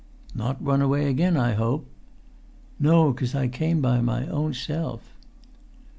"Not 0.33 0.59
run 0.65 0.81
away 0.81 1.07
again, 1.11 1.37
I 1.37 1.51
hope?" 1.53 1.85
"No, 2.79 3.13
'cos 3.13 3.35
I 3.35 3.47
came 3.47 3.81
by 3.81 4.01
my 4.01 4.25
own 4.29 4.55
self." 4.55 5.13